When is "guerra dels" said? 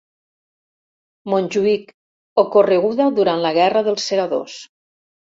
3.59-4.07